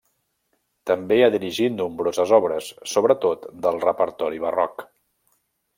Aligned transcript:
També 0.91 1.17
ha 1.25 1.29
dirigit 1.35 1.75
nombroses 1.75 2.33
obres, 2.39 2.73
sobretot 2.95 3.47
del 3.67 3.79
repertori 3.87 4.45
barroc. 4.49 4.89